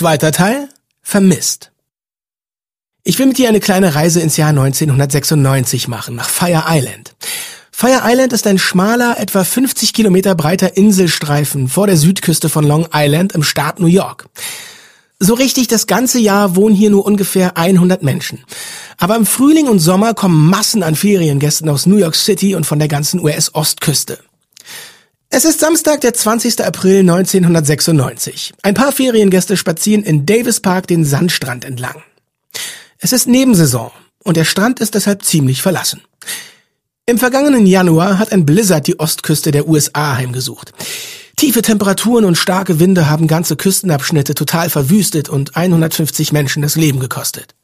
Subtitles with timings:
[0.00, 0.70] Zweiter Teil.
[1.02, 1.72] Vermisst.
[3.04, 7.14] Ich will mit dir eine kleine Reise ins Jahr 1996 machen, nach Fire Island.
[7.70, 12.88] Fire Island ist ein schmaler, etwa 50 Kilometer breiter Inselstreifen vor der Südküste von Long
[12.94, 14.30] Island im Staat New York.
[15.18, 18.42] So richtig das ganze Jahr wohnen hier nur ungefähr 100 Menschen.
[18.96, 22.78] Aber im Frühling und Sommer kommen Massen an Feriengästen aus New York City und von
[22.78, 24.18] der ganzen US-Ostküste.
[25.32, 26.64] Es ist Samstag, der 20.
[26.64, 28.52] April 1996.
[28.62, 32.02] Ein paar Feriengäste spazieren in Davis Park den Sandstrand entlang.
[32.98, 33.92] Es ist Nebensaison
[34.24, 36.00] und der Strand ist deshalb ziemlich verlassen.
[37.06, 40.72] Im vergangenen Januar hat ein Blizzard die Ostküste der USA heimgesucht.
[41.36, 46.98] Tiefe Temperaturen und starke Winde haben ganze Küstenabschnitte total verwüstet und 150 Menschen das Leben
[46.98, 47.54] gekostet.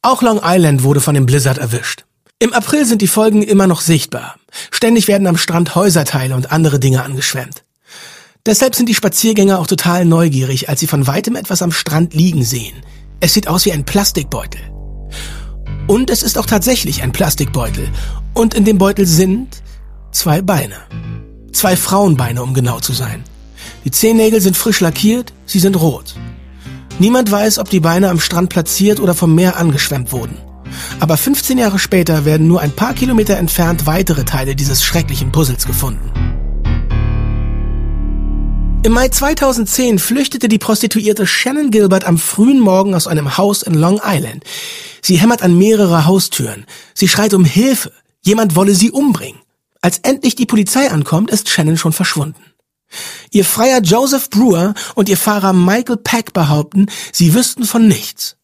[0.00, 2.06] Auch Long Island wurde von dem Blizzard erwischt.
[2.42, 4.36] Im April sind die Folgen immer noch sichtbar.
[4.70, 7.64] Ständig werden am Strand Häuserteile und andere Dinge angeschwemmt.
[8.46, 12.42] Deshalb sind die Spaziergänger auch total neugierig, als sie von weitem etwas am Strand liegen
[12.42, 12.76] sehen.
[13.20, 14.58] Es sieht aus wie ein Plastikbeutel.
[15.86, 17.90] Und es ist auch tatsächlich ein Plastikbeutel.
[18.32, 19.62] Und in dem Beutel sind
[20.10, 20.76] zwei Beine.
[21.52, 23.22] Zwei Frauenbeine, um genau zu sein.
[23.84, 26.14] Die Zehennägel sind frisch lackiert, sie sind rot.
[26.98, 30.38] Niemand weiß, ob die Beine am Strand platziert oder vom Meer angeschwemmt wurden.
[30.98, 35.66] Aber 15 Jahre später werden nur ein paar Kilometer entfernt weitere Teile dieses schrecklichen Puzzles
[35.66, 36.10] gefunden.
[38.82, 43.74] Im Mai 2010 flüchtete die Prostituierte Shannon Gilbert am frühen Morgen aus einem Haus in
[43.74, 44.42] Long Island.
[45.02, 46.64] Sie hämmert an mehrere Haustüren.
[46.94, 47.92] Sie schreit um Hilfe.
[48.22, 49.40] Jemand wolle sie umbringen.
[49.82, 52.42] Als endlich die Polizei ankommt, ist Shannon schon verschwunden.
[53.30, 58.36] Ihr Freier Joseph Brewer und ihr Fahrer Michael Peck behaupten, sie wüssten von nichts.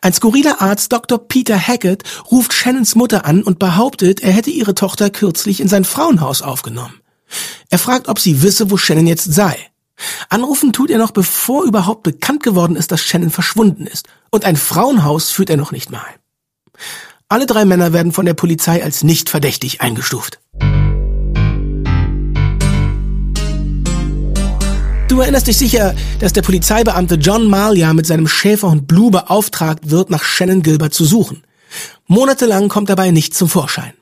[0.00, 1.18] Ein skurriler Arzt Dr.
[1.18, 5.84] Peter Hackett ruft Shannons Mutter an und behauptet, er hätte ihre Tochter kürzlich in sein
[5.84, 7.00] Frauenhaus aufgenommen.
[7.68, 9.56] Er fragt, ob sie wisse, wo Shannon jetzt sei.
[10.28, 14.08] Anrufen tut er noch, bevor überhaupt bekannt geworden ist, dass Shannon verschwunden ist.
[14.30, 16.06] Und ein Frauenhaus führt er noch nicht mal.
[17.28, 20.40] Alle drei Männer werden von der Polizei als nicht verdächtig eingestuft.
[25.10, 30.08] Du erinnerst dich sicher, dass der Polizeibeamte John Malia mit seinem Schäferhund Blue beauftragt wird,
[30.08, 31.42] nach Shannon Gilbert zu suchen.
[32.06, 33.92] Monatelang kommt dabei nichts zum Vorschein.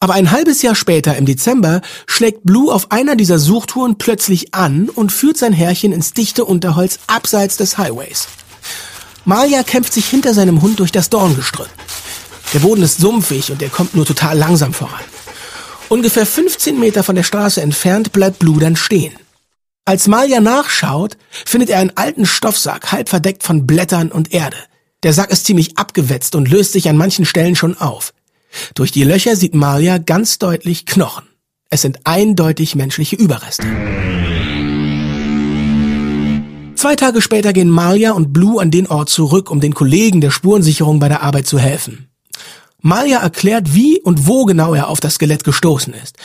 [0.00, 4.88] Aber ein halbes Jahr später, im Dezember, schlägt Blue auf einer dieser Suchtouren plötzlich an
[4.88, 8.26] und führt sein Herrchen ins dichte Unterholz abseits des Highways.
[9.24, 11.70] Malia kämpft sich hinter seinem Hund durch das Dorngestrüpp.
[12.54, 15.04] Der Boden ist sumpfig und er kommt nur total langsam voran.
[15.88, 19.12] Ungefähr 15 Meter von der Straße entfernt bleibt Blue dann stehen.
[19.90, 24.56] Als Malia nachschaut, findet er einen alten Stoffsack, halb verdeckt von Blättern und Erde.
[25.02, 28.14] Der Sack ist ziemlich abgewetzt und löst sich an manchen Stellen schon auf.
[28.76, 31.24] Durch die Löcher sieht Malia ganz deutlich Knochen.
[31.70, 33.66] Es sind eindeutig menschliche Überreste.
[36.76, 40.30] Zwei Tage später gehen Malia und Blue an den Ort zurück, um den Kollegen der
[40.30, 42.10] Spurensicherung bei der Arbeit zu helfen.
[42.80, 46.16] Malia erklärt, wie und wo genau er auf das Skelett gestoßen ist.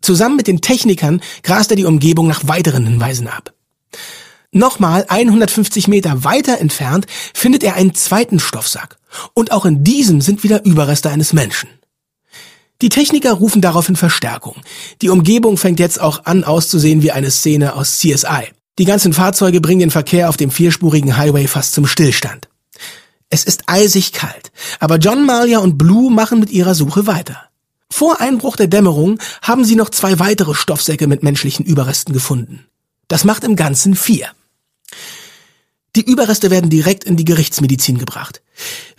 [0.00, 3.52] Zusammen mit den Technikern grast er die Umgebung nach weiteren Hinweisen ab.
[4.50, 8.96] Nochmal 150 Meter weiter entfernt findet er einen zweiten Stoffsack.
[9.34, 11.68] Und auch in diesem sind wieder Überreste eines Menschen.
[12.80, 14.56] Die Techniker rufen daraufhin Verstärkung.
[15.02, 18.52] Die Umgebung fängt jetzt auch an auszusehen wie eine Szene aus CSI.
[18.78, 22.48] Die ganzen Fahrzeuge bringen den Verkehr auf dem vierspurigen Highway fast zum Stillstand.
[23.30, 27.47] Es ist eisig kalt, aber John Malia und Blue machen mit ihrer Suche weiter.
[27.90, 32.66] Vor Einbruch der Dämmerung haben sie noch zwei weitere Stoffsäcke mit menschlichen Überresten gefunden.
[33.08, 34.28] Das macht im Ganzen vier.
[35.96, 38.42] Die Überreste werden direkt in die Gerichtsmedizin gebracht.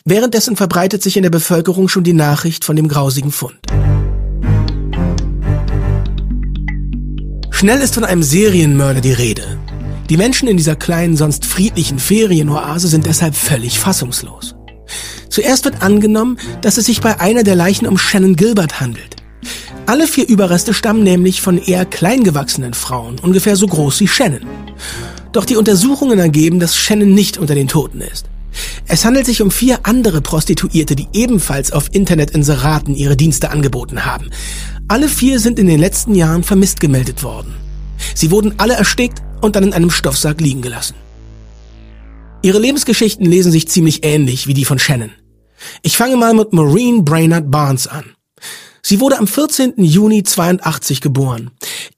[0.06, 3.60] Währenddessen verbreitet sich in der Bevölkerung schon die Nachricht von dem grausigen Fund.
[7.52, 9.60] Schnell ist von einem Serienmörder die Rede.
[10.10, 14.56] Die Menschen in dieser kleinen, sonst friedlichen Ferienoase sind deshalb völlig fassungslos.
[15.30, 19.16] Zuerst wird angenommen, dass es sich bei einer der Leichen um Shannon Gilbert handelt.
[19.86, 24.46] Alle vier Überreste stammen nämlich von eher kleingewachsenen Frauen, ungefähr so groß wie Shannon.
[25.32, 28.26] Doch die Untersuchungen ergeben, dass Shannon nicht unter den Toten ist.
[28.88, 34.30] Es handelt sich um vier andere Prostituierte, die ebenfalls auf Internetinseraten ihre Dienste angeboten haben.
[34.88, 37.54] Alle vier sind in den letzten Jahren vermisst gemeldet worden.
[38.16, 40.96] Sie wurden alle erstickt und dann in einem Stoffsack liegen gelassen.
[42.42, 45.12] Ihre Lebensgeschichten lesen sich ziemlich ähnlich wie die von Shannon.
[45.82, 48.06] Ich fange mal mit Maureen Brainerd Barnes an.
[48.82, 49.74] Sie wurde am 14.
[49.78, 51.52] Juni 82 geboren.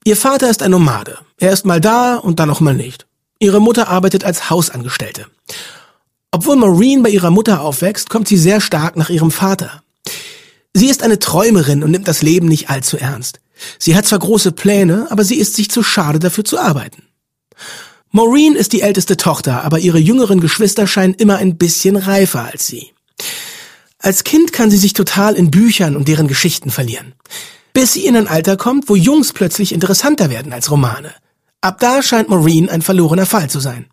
[0.04, 1.16] Ihr Vater ist ein Nomade.
[1.38, 3.06] Er ist mal da und dann auch mal nicht.
[3.38, 5.26] Ihre Mutter arbeitet als Hausangestellte.
[6.32, 9.82] Obwohl Maureen bei ihrer Mutter aufwächst, kommt sie sehr stark nach ihrem Vater.
[10.74, 13.40] Sie ist eine Träumerin und nimmt das Leben nicht allzu ernst.
[13.78, 17.04] Sie hat zwar große Pläne, aber sie ist sich zu schade dafür zu arbeiten.
[18.14, 22.66] Maureen ist die älteste Tochter, aber ihre jüngeren Geschwister scheinen immer ein bisschen reifer als
[22.66, 22.92] sie.
[23.98, 27.14] Als Kind kann sie sich total in Büchern und deren Geschichten verlieren.
[27.72, 31.14] Bis sie in ein Alter kommt, wo Jungs plötzlich interessanter werden als Romane.
[31.62, 33.86] Ab da scheint Maureen ein verlorener Fall zu sein.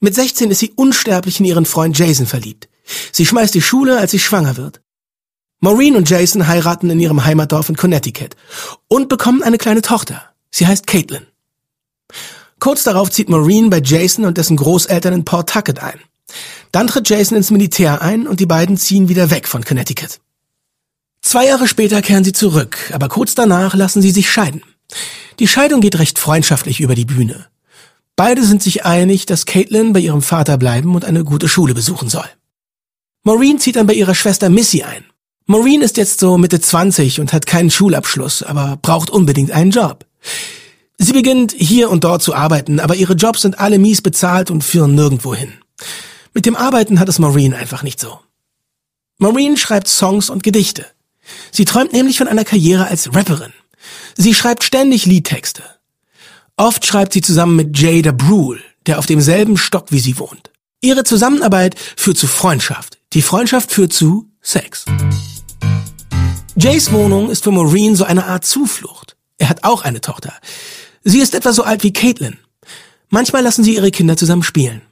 [0.00, 2.68] Mit 16 ist sie unsterblich in ihren Freund Jason verliebt.
[3.12, 4.80] Sie schmeißt die Schule, als sie schwanger wird.
[5.60, 8.34] Maureen und Jason heiraten in ihrem Heimatdorf in Connecticut
[8.88, 10.20] und bekommen eine kleine Tochter.
[10.50, 11.26] Sie heißt Caitlin.
[12.64, 16.00] Kurz darauf zieht Maureen bei Jason und dessen Großeltern in Port Tucket ein.
[16.72, 20.18] Dann tritt Jason ins Militär ein und die beiden ziehen wieder weg von Connecticut.
[21.20, 24.62] Zwei Jahre später kehren sie zurück, aber kurz danach lassen sie sich scheiden.
[25.40, 27.48] Die Scheidung geht recht freundschaftlich über die Bühne.
[28.16, 32.08] Beide sind sich einig, dass Caitlin bei ihrem Vater bleiben und eine gute Schule besuchen
[32.08, 32.30] soll.
[33.24, 35.04] Maureen zieht dann bei ihrer Schwester Missy ein.
[35.44, 40.06] Maureen ist jetzt so Mitte 20 und hat keinen Schulabschluss, aber braucht unbedingt einen Job.
[40.98, 44.62] Sie beginnt hier und dort zu arbeiten, aber ihre Jobs sind alle mies bezahlt und
[44.62, 45.52] führen nirgendwo hin.
[46.32, 48.20] Mit dem Arbeiten hat es Maureen einfach nicht so.
[49.18, 50.86] Maureen schreibt Songs und Gedichte.
[51.50, 53.52] Sie träumt nämlich von einer Karriere als Rapperin.
[54.16, 55.62] Sie schreibt ständig Liedtexte.
[56.56, 60.50] Oft schreibt sie zusammen mit Jada Brule, der auf demselben Stock wie sie wohnt.
[60.80, 62.98] Ihre Zusammenarbeit führt zu Freundschaft.
[63.12, 64.84] Die Freundschaft führt zu Sex.
[66.56, 69.16] Jays Wohnung ist für Maureen so eine Art Zuflucht.
[69.38, 70.32] Er hat auch eine Tochter.
[71.04, 72.38] Sie ist etwa so alt wie Caitlin.
[73.10, 74.82] Manchmal lassen sie ihre Kinder zusammen spielen.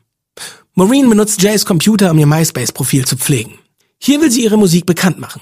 [0.74, 3.58] Maureen benutzt Jays Computer, um ihr MySpace-Profil zu pflegen.
[3.98, 5.40] Hier will sie ihre Musik bekannt machen.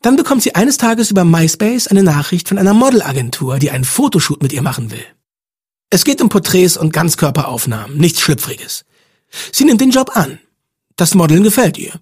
[0.00, 4.42] Dann bekommt sie eines Tages über MySpace eine Nachricht von einer Modelagentur, die einen Fotoshoot
[4.42, 5.04] mit ihr machen will.
[5.90, 8.84] Es geht um Porträts und Ganzkörperaufnahmen, nichts Schlüpfriges.
[9.52, 10.38] Sie nimmt den Job an.
[10.96, 11.92] Das Modeln gefällt ihr.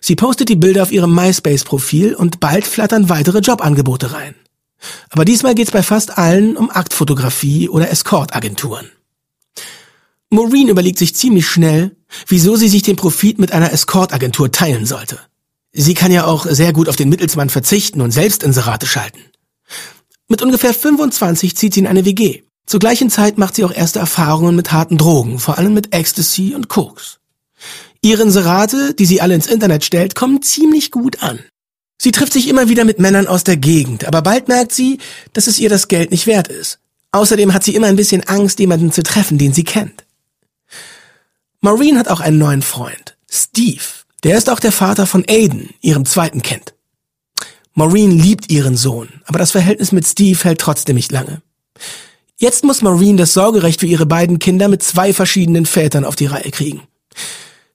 [0.00, 4.34] Sie postet die Bilder auf ihrem MySpace-Profil und bald flattern weitere Jobangebote rein.
[5.10, 8.90] Aber diesmal geht's bei fast allen um Aktfotografie oder Escortagenturen.
[10.30, 11.96] Maureen überlegt sich ziemlich schnell,
[12.26, 15.18] wieso sie sich den Profit mit einer Escortagentur teilen sollte.
[15.72, 19.20] Sie kann ja auch sehr gut auf den Mittelsmann verzichten und selbst Inserate schalten.
[20.28, 22.42] Mit ungefähr 25 zieht sie in eine WG.
[22.66, 26.54] Zur gleichen Zeit macht sie auch erste Erfahrungen mit harten Drogen, vor allem mit Ecstasy
[26.54, 27.18] und Koks.
[28.00, 31.40] Ihre Inserate, die sie alle ins Internet stellt, kommen ziemlich gut an.
[32.02, 34.96] Sie trifft sich immer wieder mit Männern aus der Gegend, aber bald merkt sie,
[35.34, 36.78] dass es ihr das Geld nicht wert ist.
[37.12, 40.06] Außerdem hat sie immer ein bisschen Angst, jemanden zu treffen, den sie kennt.
[41.60, 43.82] Maureen hat auch einen neuen Freund, Steve.
[44.24, 46.72] Der ist auch der Vater von Aiden, ihrem zweiten Kind.
[47.74, 51.42] Maureen liebt ihren Sohn, aber das Verhältnis mit Steve hält trotzdem nicht lange.
[52.38, 56.26] Jetzt muss Maureen das Sorgerecht für ihre beiden Kinder mit zwei verschiedenen Vätern auf die
[56.26, 56.80] Reihe kriegen.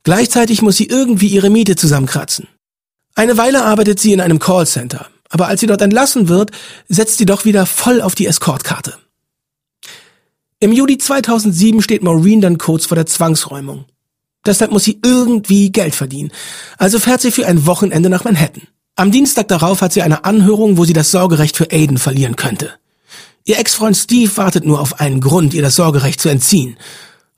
[0.01, 2.47] Gleichzeitig muss sie irgendwie ihre Miete zusammenkratzen.
[3.15, 6.51] Eine Weile arbeitet sie in einem Callcenter, aber als sie dort entlassen wird,
[6.89, 8.97] setzt sie doch wieder voll auf die Escortkarte.
[10.59, 13.85] Im Juli 2007 steht Maureen dann kurz vor der Zwangsräumung.
[14.45, 16.31] Deshalb muss sie irgendwie Geld verdienen.
[16.77, 18.67] Also fährt sie für ein Wochenende nach Manhattan.
[18.95, 22.73] Am Dienstag darauf hat sie eine Anhörung, wo sie das Sorgerecht für Aiden verlieren könnte.
[23.43, 26.77] Ihr Ex-Freund Steve wartet nur auf einen Grund, ihr das Sorgerecht zu entziehen.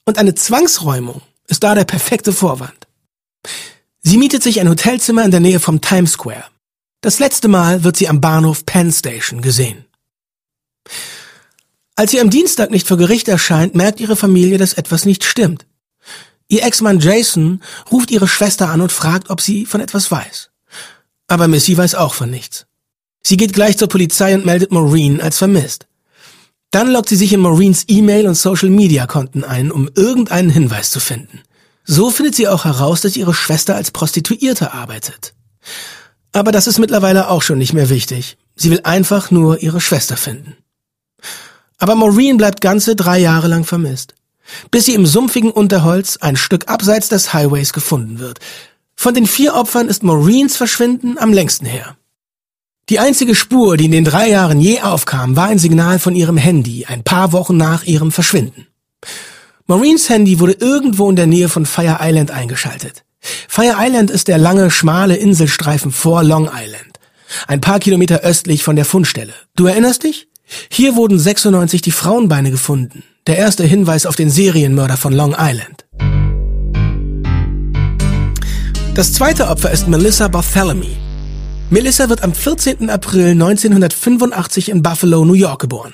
[0.05, 2.87] Und eine Zwangsräumung ist da der perfekte Vorwand.
[4.07, 6.45] Sie mietet sich ein Hotelzimmer in der Nähe vom Times Square.
[7.01, 9.83] Das letzte Mal wird sie am Bahnhof Penn Station gesehen.
[11.97, 15.65] Als sie am Dienstag nicht vor Gericht erscheint, merkt ihre Familie, dass etwas nicht stimmt.
[16.47, 17.61] Ihr Ex-Mann Jason
[17.91, 20.51] ruft ihre Schwester an und fragt, ob sie von etwas weiß.
[21.27, 22.65] Aber Missy weiß auch von nichts.
[23.23, 25.85] Sie geht gleich zur Polizei und meldet Maureen als vermisst.
[26.71, 31.41] Dann loggt sie sich in Maureens E-Mail und Social-Media-Konten ein, um irgendeinen Hinweis zu finden.
[31.89, 35.33] So findet sie auch heraus, dass ihre Schwester als Prostituierte arbeitet.
[36.33, 38.37] Aber das ist mittlerweile auch schon nicht mehr wichtig.
[38.55, 40.57] Sie will einfach nur ihre Schwester finden.
[41.77, 44.15] Aber Maureen bleibt ganze drei Jahre lang vermisst.
[44.69, 48.39] Bis sie im sumpfigen Unterholz ein Stück abseits des Highways gefunden wird.
[48.95, 51.95] Von den vier Opfern ist Maureens Verschwinden am längsten her.
[52.89, 56.37] Die einzige Spur, die in den drei Jahren je aufkam, war ein Signal von ihrem
[56.37, 58.67] Handy, ein paar Wochen nach ihrem Verschwinden.
[59.69, 63.03] Maureens Handy wurde irgendwo in der Nähe von Fire Island eingeschaltet.
[63.19, 66.99] Fire Island ist der lange, schmale Inselstreifen vor Long Island.
[67.47, 69.33] Ein paar Kilometer östlich von der Fundstelle.
[69.57, 70.29] Du erinnerst dich?
[70.69, 73.03] Hier wurden 96 die Frauenbeine gefunden.
[73.27, 75.85] Der erste Hinweis auf den Serienmörder von Long Island.
[78.93, 80.95] Das zweite Opfer ist Melissa Bartholomew.
[81.69, 82.89] Melissa wird am 14.
[82.89, 85.93] April 1985 in Buffalo, New York geboren.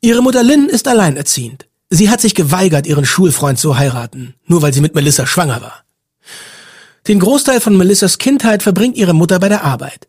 [0.00, 1.66] Ihre Mutter Lynn ist alleinerziehend.
[1.90, 5.84] Sie hat sich geweigert, ihren Schulfreund zu heiraten, nur weil sie mit Melissa schwanger war.
[7.08, 10.06] Den Großteil von Melissas Kindheit verbringt ihre Mutter bei der Arbeit.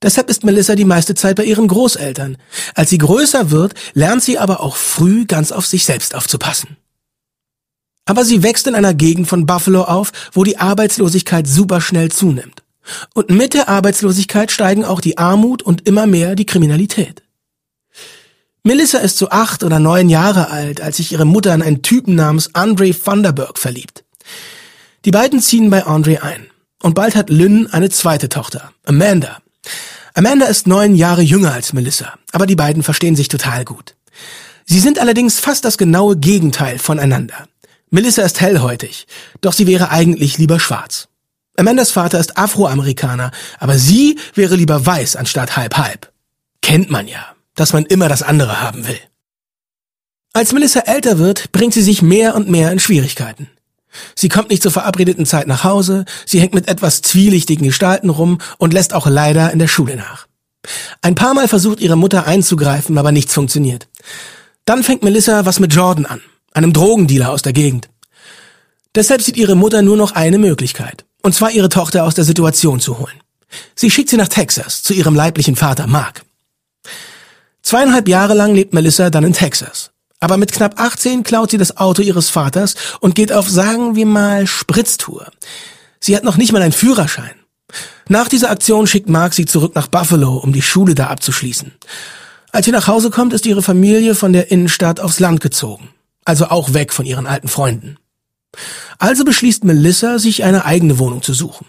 [0.00, 2.38] Deshalb ist Melissa die meiste Zeit bei ihren Großeltern.
[2.74, 6.76] Als sie größer wird, lernt sie aber auch früh ganz auf sich selbst aufzupassen.
[8.06, 12.62] Aber sie wächst in einer Gegend von Buffalo auf, wo die Arbeitslosigkeit superschnell zunimmt.
[13.12, 17.22] Und mit der Arbeitslosigkeit steigen auch die Armut und immer mehr die Kriminalität.
[18.62, 22.14] Melissa ist so acht oder neun Jahre alt, als sich ihre Mutter in einen Typen
[22.14, 24.04] namens Andre Vanderberg verliebt.
[25.04, 26.48] Die beiden ziehen bei Andre ein.
[26.82, 29.38] Und bald hat Lynn eine zweite Tochter, Amanda.
[30.14, 33.94] Amanda ist neun Jahre jünger als Melissa, aber die beiden verstehen sich total gut.
[34.64, 37.48] Sie sind allerdings fast das genaue Gegenteil voneinander.
[37.90, 39.06] Melissa ist hellhäutig,
[39.40, 41.08] doch sie wäre eigentlich lieber schwarz.
[41.56, 46.12] Amandas Vater ist Afroamerikaner, aber sie wäre lieber weiß anstatt halb-halb.
[46.62, 48.98] Kennt man ja, dass man immer das andere haben will.
[50.32, 53.48] Als Melissa älter wird, bringt sie sich mehr und mehr in Schwierigkeiten.
[54.14, 58.38] Sie kommt nicht zur verabredeten Zeit nach Hause, sie hängt mit etwas zwielichtigen Gestalten rum
[58.58, 60.28] und lässt auch leider in der Schule nach.
[61.02, 63.88] Ein paar Mal versucht ihre Mutter einzugreifen, aber nichts funktioniert.
[64.64, 66.20] Dann fängt Melissa was mit Jordan an,
[66.52, 67.88] einem Drogendealer aus der Gegend.
[68.94, 72.78] Deshalb sieht ihre Mutter nur noch eine Möglichkeit, und zwar ihre Tochter aus der Situation
[72.78, 73.20] zu holen.
[73.74, 76.22] Sie schickt sie nach Texas zu ihrem leiblichen Vater Mark.
[77.68, 79.90] Zweieinhalb Jahre lang lebt Melissa dann in Texas.
[80.20, 84.06] Aber mit knapp 18 klaut sie das Auto ihres Vaters und geht auf, sagen wir
[84.06, 85.30] mal, Spritztour.
[86.00, 87.34] Sie hat noch nicht mal einen Führerschein.
[88.08, 91.72] Nach dieser Aktion schickt Mark sie zurück nach Buffalo, um die Schule da abzuschließen.
[92.52, 95.90] Als sie nach Hause kommt, ist ihre Familie von der Innenstadt aufs Land gezogen.
[96.24, 97.98] Also auch weg von ihren alten Freunden.
[98.96, 101.66] Also beschließt Melissa, sich eine eigene Wohnung zu suchen.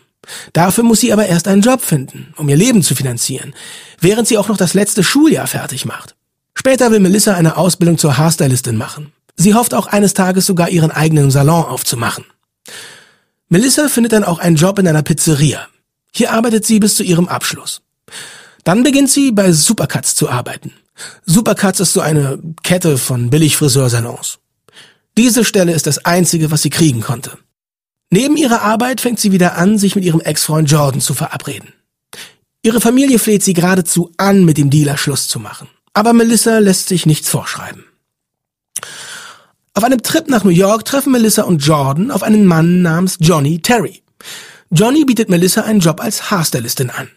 [0.53, 3.53] Dafür muss sie aber erst einen Job finden, um ihr Leben zu finanzieren,
[3.99, 6.15] während sie auch noch das letzte Schuljahr fertig macht.
[6.53, 9.13] Später will Melissa eine Ausbildung zur Haarstylistin machen.
[9.35, 12.25] Sie hofft auch eines Tages sogar ihren eigenen Salon aufzumachen.
[13.47, 15.67] Melissa findet dann auch einen Job in einer Pizzeria.
[16.13, 17.81] Hier arbeitet sie bis zu ihrem Abschluss.
[18.63, 20.73] Dann beginnt sie bei Supercuts zu arbeiten.
[21.25, 24.39] Supercuts ist so eine Kette von Billigfriseursalons.
[25.17, 27.37] Diese Stelle ist das einzige, was sie kriegen konnte.
[28.09, 31.73] Neben ihrer Arbeit fängt sie wieder an, sich mit ihrem Ex-Freund Jordan zu verabreden.
[32.63, 35.69] Ihre Familie fleht sie geradezu an, mit dem Dealer Schluss zu machen.
[35.93, 37.85] Aber Melissa lässt sich nichts vorschreiben.
[39.73, 43.59] Auf einem Trip nach New York treffen Melissa und Jordan auf einen Mann namens Johnny
[43.59, 44.01] Terry.
[44.71, 47.09] Johnny bietet Melissa einen Job als Haarstylistin an.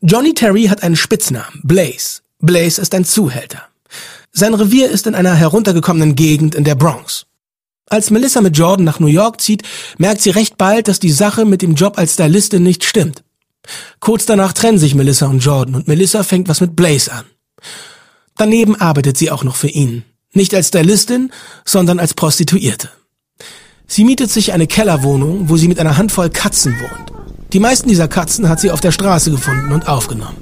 [0.00, 2.22] Johnny Terry hat einen Spitznamen, Blaze.
[2.38, 3.62] Blaze ist ein Zuhälter.
[4.32, 7.26] Sein Revier ist in einer heruntergekommenen Gegend in der Bronx.
[7.86, 9.62] Als Melissa mit Jordan nach New York zieht,
[9.98, 13.22] merkt sie recht bald, dass die Sache mit dem Job als Stylistin nicht stimmt.
[14.00, 17.24] Kurz danach trennen sich Melissa und Jordan und Melissa fängt was mit Blaze an.
[18.36, 20.04] Daneben arbeitet sie auch noch für ihn.
[20.32, 21.30] Nicht als Stylistin,
[21.64, 22.90] sondern als Prostituierte.
[23.86, 27.12] Sie mietet sich eine Kellerwohnung, wo sie mit einer Handvoll Katzen wohnt.
[27.52, 30.38] Die meisten dieser Katzen hat sie auf der Straße gefunden und aufgenommen.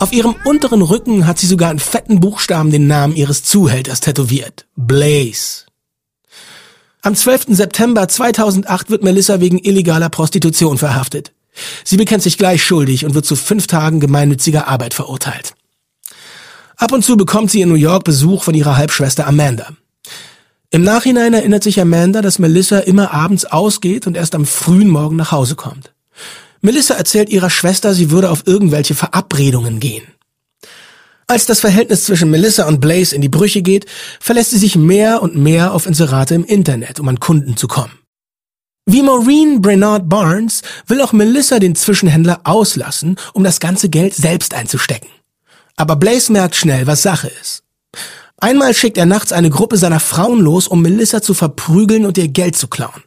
[0.00, 4.66] Auf ihrem unteren Rücken hat sie sogar in fetten Buchstaben den Namen ihres Zuhälters tätowiert.
[4.74, 5.65] Blaze.
[7.06, 7.50] Am 12.
[7.50, 11.30] September 2008 wird Melissa wegen illegaler Prostitution verhaftet.
[11.84, 15.54] Sie bekennt sich gleich schuldig und wird zu fünf Tagen gemeinnütziger Arbeit verurteilt.
[16.76, 19.68] Ab und zu bekommt sie in New York Besuch von ihrer Halbschwester Amanda.
[20.70, 25.14] Im Nachhinein erinnert sich Amanda, dass Melissa immer abends ausgeht und erst am frühen Morgen
[25.14, 25.92] nach Hause kommt.
[26.60, 30.02] Melissa erzählt ihrer Schwester, sie würde auf irgendwelche Verabredungen gehen.
[31.28, 33.86] Als das Verhältnis zwischen Melissa und Blaze in die Brüche geht,
[34.20, 37.98] verlässt sie sich mehr und mehr auf Inserate im Internet, um an Kunden zu kommen.
[38.88, 44.54] Wie Maureen Brenard Barnes will auch Melissa den Zwischenhändler auslassen, um das ganze Geld selbst
[44.54, 45.08] einzustecken.
[45.74, 47.64] Aber Blaze merkt schnell, was Sache ist.
[48.38, 52.28] Einmal schickt er nachts eine Gruppe seiner Frauen los, um Melissa zu verprügeln und ihr
[52.28, 53.02] Geld zu klauen.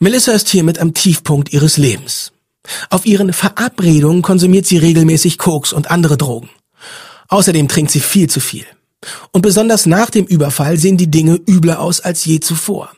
[0.00, 2.32] Melissa ist hiermit am Tiefpunkt ihres Lebens.
[2.90, 6.50] Auf ihren Verabredungen konsumiert sie regelmäßig Koks und andere Drogen.
[7.28, 8.66] Außerdem trinkt sie viel zu viel.
[9.32, 12.90] Und besonders nach dem Überfall sehen die Dinge übler aus als je zuvor.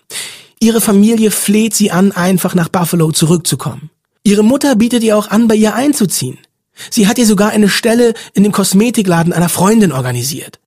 [0.61, 3.91] Ihre Familie fleht sie an, einfach nach Buffalo zurückzukommen.
[4.25, 6.39] Ihre Mutter bietet ihr auch an, bei ihr einzuziehen.
[6.91, 10.61] Sie hat ihr sogar eine Stelle in dem Kosmetikladen einer Freundin organisiert.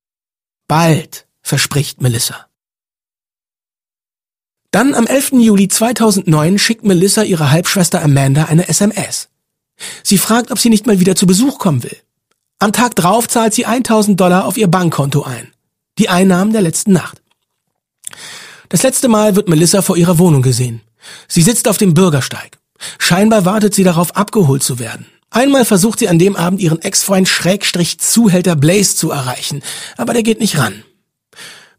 [0.67, 2.47] Bald, verspricht Melissa.
[4.71, 5.33] Dann am 11.
[5.33, 9.27] Juli 2009 schickt Melissa ihre Halbschwester Amanda eine SMS.
[10.03, 11.97] Sie fragt, ob sie nicht mal wieder zu Besuch kommen will.
[12.61, 15.51] Am Tag drauf zahlt sie 1000 Dollar auf ihr Bankkonto ein.
[15.97, 17.19] Die Einnahmen der letzten Nacht.
[18.69, 20.81] Das letzte Mal wird Melissa vor ihrer Wohnung gesehen.
[21.27, 22.59] Sie sitzt auf dem Bürgersteig.
[22.99, 25.07] Scheinbar wartet sie darauf, abgeholt zu werden.
[25.31, 29.63] Einmal versucht sie an dem Abend ihren Ex-Freund Schrägstrich Zuhälter Blaze zu erreichen,
[29.97, 30.83] aber der geht nicht ran.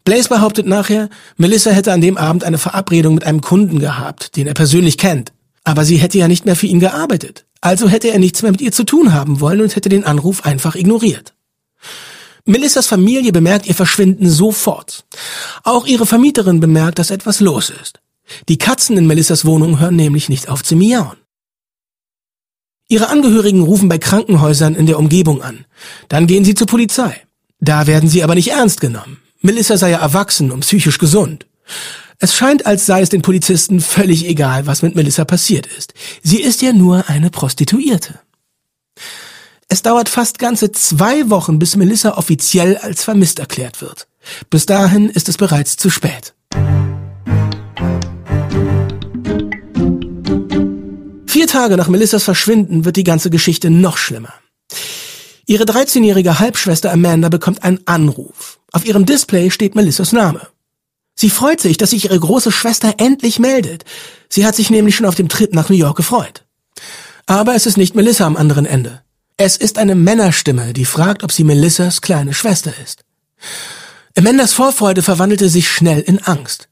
[0.05, 4.49] Blaze behauptet nachher, Melissa hätte an dem Abend eine Verabredung mit einem Kunden gehabt, den
[4.49, 5.33] er persönlich kennt.
[5.65, 7.47] Aber sie hätte ja nicht mehr für ihn gearbeitet.
[7.61, 10.45] Also hätte er nichts mehr mit ihr zu tun haben wollen und hätte den Anruf
[10.45, 11.35] einfach ignoriert.
[12.45, 15.05] Melissas Familie bemerkt ihr Verschwinden sofort.
[15.63, 18.01] Auch ihre Vermieterin bemerkt, dass etwas los ist.
[18.49, 21.19] Die Katzen in Melissas Wohnung hören nämlich nicht auf zu miauen.
[22.89, 25.67] Ihre Angehörigen rufen bei Krankenhäusern in der Umgebung an.
[26.09, 27.23] Dann gehen sie zur Polizei.
[27.61, 29.23] Da werden sie aber nicht ernst genommen.
[29.41, 31.47] Melissa sei ja erwachsen und psychisch gesund.
[32.23, 35.93] Es scheint, als sei es den Polizisten völlig egal, was mit Melissa passiert ist.
[36.23, 38.21] Sie ist ja nur eine Prostituierte.
[39.67, 44.07] Es dauert fast ganze zwei Wochen, bis Melissa offiziell als vermisst erklärt wird.
[44.51, 46.33] Bis dahin ist es bereits zu spät.
[51.27, 54.33] Vier Tage nach Melissas Verschwinden wird die ganze Geschichte noch schlimmer.
[55.47, 58.61] Ihre 13-jährige Halbschwester Amanda bekommt einen Anruf.
[58.71, 60.47] Auf ihrem Display steht Melissas Name.
[61.15, 63.85] Sie freut sich, dass sich ihre große Schwester endlich meldet.
[64.29, 66.45] Sie hat sich nämlich schon auf dem Trip nach New York gefreut.
[67.27, 69.03] Aber es ist nicht Melissa am anderen Ende.
[69.37, 73.05] Es ist eine Männerstimme, die fragt, ob sie Melissas kleine Schwester ist.
[74.17, 76.69] Amandas Vorfreude verwandelte sich schnell in Angst.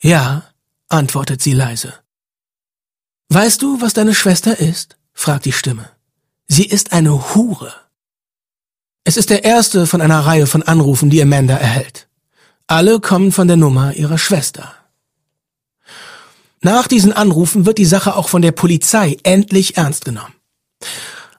[0.00, 0.44] Ja,
[0.88, 1.94] antwortet sie leise.
[3.28, 4.96] Weißt du, was deine Schwester ist?
[5.14, 5.88] fragt die Stimme.
[6.48, 7.72] Sie ist eine Hure.
[9.04, 12.08] Es ist der erste von einer Reihe von Anrufen, die Amanda erhält.
[12.66, 14.72] Alle kommen von der Nummer ihrer Schwester.
[16.60, 20.34] Nach diesen Anrufen wird die Sache auch von der Polizei endlich ernst genommen.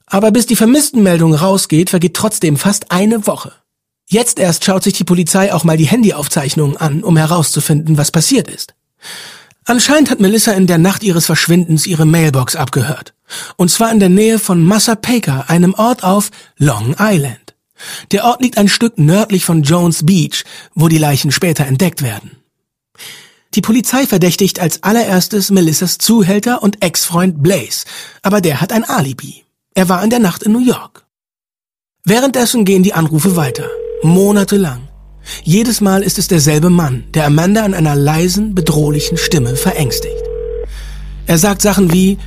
[0.06, 3.54] Aber bis die Vermisstenmeldung rausgeht, vergeht trotzdem fast eine Woche.
[4.08, 8.50] Jetzt erst schaut sich die Polizei auch mal die Handyaufzeichnungen an, um herauszufinden, was passiert
[8.50, 8.76] ist.
[9.66, 13.14] Anscheinend hat Melissa in der Nacht ihres Verschwindens ihre Mailbox abgehört.
[13.56, 17.43] Und zwar in der Nähe von Massapequa, einem Ort auf Long Island.
[18.12, 20.44] Der Ort liegt ein Stück nördlich von Jones Beach,
[20.76, 22.32] wo die Leichen später entdeckt werden.
[23.56, 27.86] Die Polizei verdächtigt als allererstes Melissas Zuhälter und Ex-Freund Blaze,
[28.24, 29.44] aber der hat ein Alibi.
[29.76, 31.06] Er war in der Nacht in New York.
[32.04, 33.70] Währenddessen gehen die Anrufe weiter,
[34.02, 34.88] monatelang.
[35.44, 40.24] Jedes Mal ist es derselbe Mann, der Amanda an einer leisen, bedrohlichen Stimme verängstigt.
[41.28, 42.18] Er sagt Sachen wie,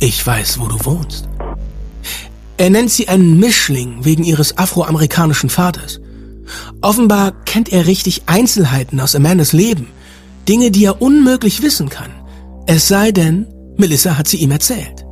[0.00, 1.28] ich weiß, wo du wohnst.
[2.62, 5.98] Er nennt sie einen Mischling wegen ihres afroamerikanischen Vaters.
[6.80, 9.88] Offenbar kennt er richtig Einzelheiten aus Amandas Leben,
[10.48, 12.12] Dinge, die er unmöglich wissen kann.
[12.68, 13.48] Es sei denn,
[13.78, 15.04] Melissa hat sie ihm erzählt.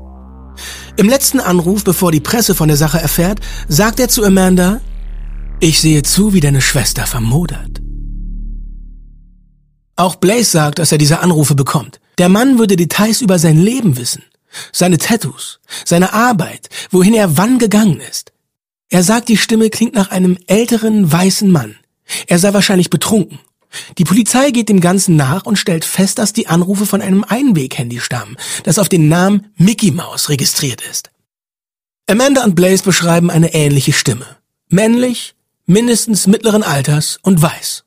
[0.97, 4.81] Im letzten Anruf, bevor die Presse von der Sache erfährt, sagt er zu Amanda,
[5.59, 7.81] ich sehe zu, wie deine Schwester vermodert.
[9.97, 11.99] Auch Blaze sagt, dass er diese Anrufe bekommt.
[12.19, 14.23] Der Mann würde Details über sein Leben wissen.
[14.73, 18.33] Seine Tattoos, seine Arbeit, wohin er wann gegangen ist.
[18.89, 21.77] Er sagt, die Stimme klingt nach einem älteren, weißen Mann.
[22.27, 23.39] Er sei wahrscheinlich betrunken.
[23.99, 28.01] Die Polizei geht dem Ganzen nach und stellt fest, dass die Anrufe von einem Einweg-Handy
[28.01, 31.11] stammen, das auf den Namen Mickey Mouse registriert ist.
[32.09, 34.27] Amanda und Blaze beschreiben eine ähnliche Stimme.
[34.69, 35.37] Männlich,
[35.67, 37.85] mindestens mittleren Alters und weiß.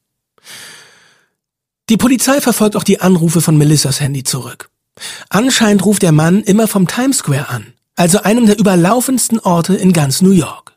[1.90, 4.70] Die Polizei verfolgt auch die Anrufe von Melissas Handy zurück.
[5.30, 9.94] Anscheinend ruft der Mann immer vom Times Square an, also einem der überlaufendsten Orte in
[9.94, 10.74] ganz New York.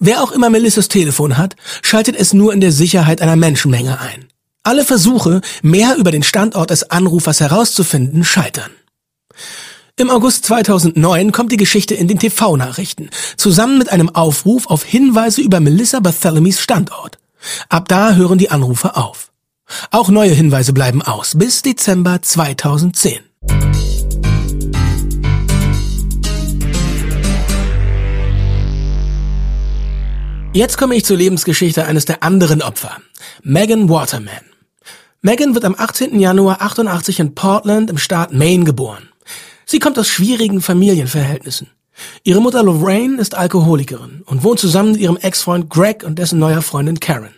[0.00, 4.26] Wer auch immer Melissas Telefon hat, schaltet es nur in der Sicherheit einer Menschenmenge ein.
[4.62, 8.70] Alle Versuche, mehr über den Standort des Anrufers herauszufinden, scheitern.
[9.98, 15.40] Im August 2009 kommt die Geschichte in den TV-Nachrichten, zusammen mit einem Aufruf auf Hinweise
[15.40, 17.18] über Melissa Barthelomys Standort.
[17.68, 19.30] Ab da hören die Anrufe auf.
[19.90, 23.25] Auch neue Hinweise bleiben aus, bis Dezember 2010.
[30.56, 32.96] Jetzt komme ich zur Lebensgeschichte eines der anderen Opfer,
[33.42, 34.40] Megan Waterman.
[35.20, 36.18] Megan wird am 18.
[36.18, 39.10] Januar 88 in Portland im Staat Maine geboren.
[39.66, 41.68] Sie kommt aus schwierigen Familienverhältnissen.
[42.24, 46.62] Ihre Mutter Lorraine ist Alkoholikerin und wohnt zusammen mit ihrem Ex-Freund Greg und dessen neuer
[46.62, 47.34] Freundin Karen.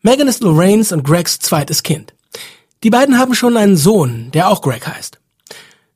[0.00, 2.14] Megan ist Lorraines und Gregs zweites Kind.
[2.82, 5.18] Die beiden haben schon einen Sohn, der auch Greg heißt.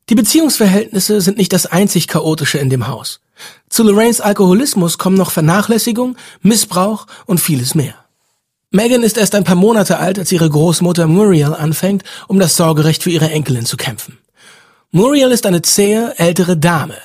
[0.09, 3.21] Die Beziehungsverhältnisse sind nicht das einzig Chaotische in dem Haus.
[3.69, 7.95] Zu Lorraines Alkoholismus kommen noch Vernachlässigung, Missbrauch und vieles mehr.
[8.73, 13.03] Megan ist erst ein paar Monate alt, als ihre Großmutter Muriel anfängt, um das Sorgerecht
[13.03, 14.19] für ihre Enkelin zu kämpfen.
[14.91, 16.97] Muriel ist eine zähe, ältere Dame.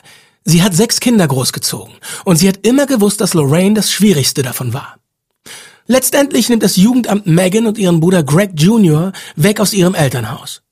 [0.43, 4.73] Sie hat sechs Kinder großgezogen und sie hat immer gewusst, dass Lorraine das Schwierigste davon
[4.73, 4.97] war.
[5.87, 9.11] Letztendlich nimmt das Jugendamt Megan und ihren Bruder Greg Jr.
[9.35, 10.63] weg aus ihrem Elternhaus.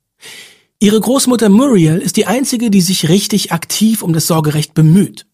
[0.79, 5.25] Ihre Großmutter Muriel ist die einzige, die sich richtig aktiv um das Sorgerecht bemüht.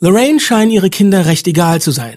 [0.00, 2.16] Lorraine scheinen ihre Kinder recht egal zu sein.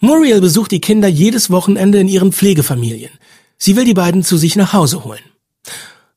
[0.00, 3.12] Muriel besucht die Kinder jedes Wochenende in ihren Pflegefamilien.
[3.56, 5.22] Sie will die beiden zu sich nach Hause holen.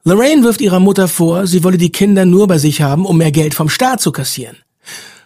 [0.04, 3.32] Lorraine wirft ihrer Mutter vor, sie wolle die Kinder nur bei sich haben, um mehr
[3.32, 4.58] Geld vom Staat zu kassieren.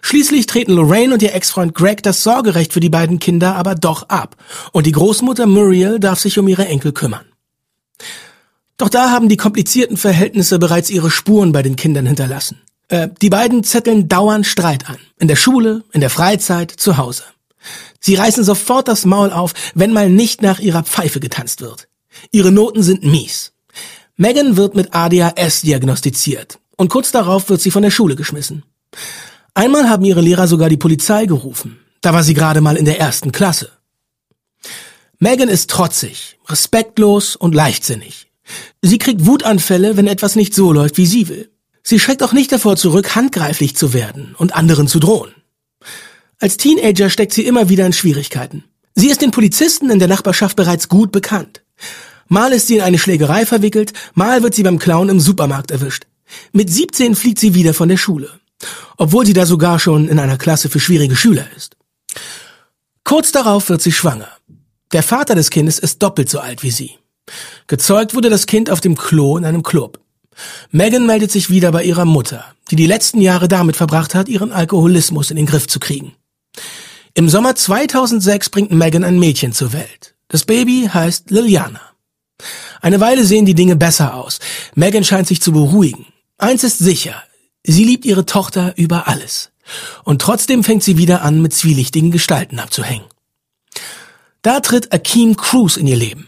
[0.05, 4.09] Schließlich treten Lorraine und ihr Ex-Freund Greg das Sorgerecht für die beiden Kinder aber doch
[4.09, 4.35] ab
[4.73, 7.25] und die Großmutter Muriel darf sich um ihre Enkel kümmern.
[8.77, 12.59] Doch da haben die komplizierten Verhältnisse bereits ihre Spuren bei den Kindern hinterlassen.
[12.89, 14.97] Äh, die beiden zetteln dauernd Streit an.
[15.19, 17.23] In der Schule, in der Freizeit, zu Hause.
[18.01, 21.87] Sie reißen sofort das Maul auf, wenn mal nicht nach ihrer Pfeife getanzt wird.
[22.29, 23.53] Ihre Noten sind mies.
[24.17, 28.63] Megan wird mit ADHS diagnostiziert und kurz darauf wird sie von der Schule geschmissen.
[29.55, 31.79] Einmal haben ihre Lehrer sogar die Polizei gerufen.
[32.01, 33.69] Da war sie gerade mal in der ersten Klasse.
[35.19, 38.27] Megan ist trotzig, respektlos und leichtsinnig.
[38.81, 41.49] Sie kriegt Wutanfälle, wenn etwas nicht so läuft, wie sie will.
[41.83, 45.31] Sie schreckt auch nicht davor zurück, handgreiflich zu werden und anderen zu drohen.
[46.39, 48.63] Als Teenager steckt sie immer wieder in Schwierigkeiten.
[48.95, 51.61] Sie ist den Polizisten in der Nachbarschaft bereits gut bekannt.
[52.27, 56.05] Mal ist sie in eine Schlägerei verwickelt, mal wird sie beim Clown im Supermarkt erwischt.
[56.51, 58.29] Mit 17 fliegt sie wieder von der Schule
[58.97, 61.75] obwohl sie da sogar schon in einer Klasse für schwierige Schüler ist.
[63.03, 64.29] Kurz darauf wird sie schwanger.
[64.91, 66.97] Der Vater des Kindes ist doppelt so alt wie sie.
[67.67, 69.99] Gezeugt wurde das Kind auf dem Klo in einem Club.
[70.71, 74.51] Megan meldet sich wieder bei ihrer Mutter, die die letzten Jahre damit verbracht hat, ihren
[74.51, 76.13] Alkoholismus in den Griff zu kriegen.
[77.13, 80.15] Im Sommer 2006 bringt Megan ein Mädchen zur Welt.
[80.27, 81.81] Das Baby heißt Liliana.
[82.81, 84.39] Eine Weile sehen die Dinge besser aus.
[84.75, 86.07] Megan scheint sich zu beruhigen.
[86.37, 87.21] Eins ist sicher,
[87.65, 89.51] Sie liebt ihre Tochter über alles.
[90.03, 93.05] Und trotzdem fängt sie wieder an, mit zwielichtigen Gestalten abzuhängen.
[94.41, 96.27] Da tritt Akeem Cruz in ihr Leben.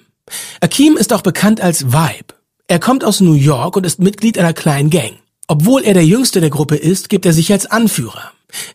[0.61, 2.33] Akeem ist auch bekannt als Vibe.
[2.67, 5.17] Er kommt aus New York und ist Mitglied einer kleinen Gang.
[5.47, 8.31] Obwohl er der jüngste der Gruppe ist, gibt er sich als Anführer.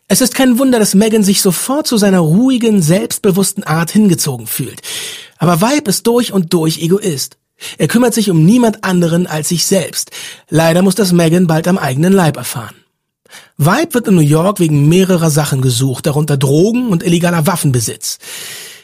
[0.07, 4.83] Es ist kein Wunder, dass Megan sich sofort zu seiner ruhigen, selbstbewussten Art hingezogen fühlt.
[5.38, 7.38] Aber Vibe ist durch und durch Egoist.
[7.79, 10.11] Er kümmert sich um niemand anderen als sich selbst.
[10.49, 12.75] Leider muss das Megan bald am eigenen Leib erfahren.
[13.57, 18.18] Vibe wird in New York wegen mehrerer Sachen gesucht, darunter Drogen und illegaler Waffenbesitz.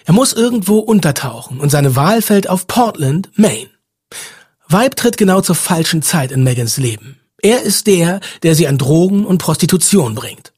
[0.05, 3.71] Er muss irgendwo untertauchen und seine Wahl fällt auf Portland, Maine.
[4.69, 7.21] Vibe tritt genau zur falschen Zeit in Megans Leben.
[7.43, 10.53] Er ist der, der sie an Drogen und Prostitution bringt.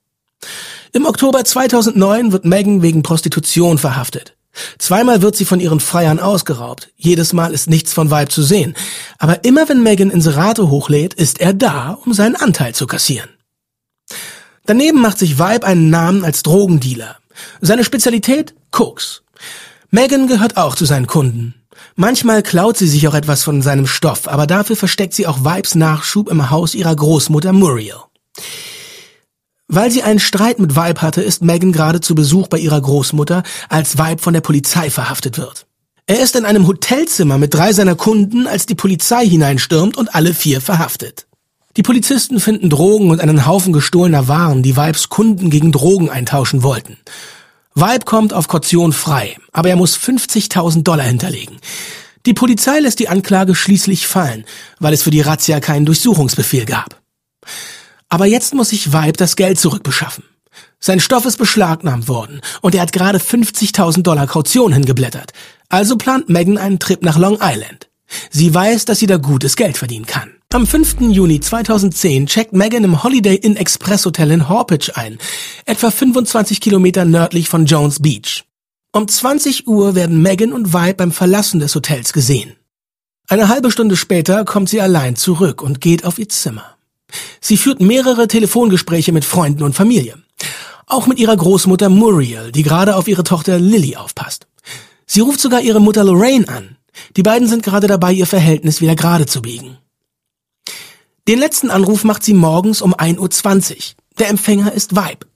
[0.93, 4.38] Im Oktober 2009 wird Megan wegen Prostitution verhaftet.
[4.79, 6.91] Zweimal wird sie von ihren Freiern ausgeraubt.
[6.97, 8.75] Jedes Mal ist nichts von Vibe zu sehen.
[9.19, 13.29] Aber immer wenn Megan Inserate hochlädt, ist er da, um seinen Anteil zu kassieren.
[14.67, 17.17] Daneben macht sich Vibe einen Namen als Drogendealer.
[17.61, 18.55] Seine Spezialität?
[18.71, 19.23] Koks.
[19.91, 21.55] Megan gehört auch zu seinen Kunden.
[21.95, 25.75] Manchmal klaut sie sich auch etwas von seinem Stoff, aber dafür versteckt sie auch Vibes
[25.75, 27.97] Nachschub im Haus ihrer Großmutter Muriel.
[29.69, 33.43] Weil sie einen Streit mit Vibe hatte, ist Megan gerade zu Besuch bei ihrer Großmutter,
[33.69, 35.67] als Vibe von der Polizei verhaftet wird.
[36.07, 40.33] Er ist in einem Hotelzimmer mit drei seiner Kunden, als die Polizei hineinstürmt und alle
[40.33, 41.27] vier verhaftet.
[41.77, 46.63] Die Polizisten finden Drogen und einen Haufen gestohlener Waren, die Vibes Kunden gegen Drogen eintauschen
[46.63, 46.97] wollten.
[47.75, 51.59] Vibe kommt auf Kaution frei, aber er muss 50.000 Dollar hinterlegen.
[52.25, 54.47] Die Polizei lässt die Anklage schließlich fallen,
[54.81, 57.01] weil es für die Razzia keinen Durchsuchungsbefehl gab.
[58.09, 60.25] Aber jetzt muss sich Vibe das Geld zurückbeschaffen.
[60.81, 65.33] Sein Stoff ist beschlagnahmt worden und er hat gerade 50.000 Dollar Kaution hingeblättert.
[65.69, 67.89] Also plant Megan einen Trip nach Long Island.
[68.31, 70.31] Sie weiß, dass sie da gutes Geld verdienen kann.
[70.51, 71.01] Am 5.
[71.11, 75.19] Juni 2010 checkt Megan im Holiday Inn Express Hotel in Horpitch ein,
[75.67, 78.45] etwa 25 Kilometer nördlich von Jones Beach.
[78.93, 82.57] Um 20 Uhr werden Megan und Vibe beim Verlassen des Hotels gesehen.
[83.29, 86.78] Eine halbe Stunde später kommt sie allein zurück und geht auf ihr Zimmer.
[87.41, 90.17] Sie führt mehrere Telefongespräche mit Freunden und Familie.
[90.87, 94.47] Auch mit ihrer Großmutter Muriel, die gerade auf ihre Tochter Lily aufpasst.
[95.07, 96.77] Sie ruft sogar ihre Mutter Lorraine an.
[97.17, 99.79] Die beiden sind gerade dabei, ihr Verhältnis wieder gerade zu biegen.
[101.29, 103.77] Den letzten Anruf macht sie morgens um 1.20 Uhr.
[104.19, 105.27] Der Empfänger ist Vibe.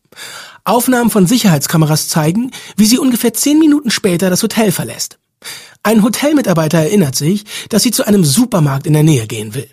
[0.65, 5.19] Aufnahmen von Sicherheitskameras zeigen, wie sie ungefähr zehn Minuten später das Hotel verlässt.
[5.83, 9.69] Ein Hotelmitarbeiter erinnert sich, dass sie zu einem Supermarkt in der Nähe gehen will.